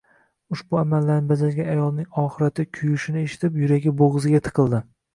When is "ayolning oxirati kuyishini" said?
1.75-3.25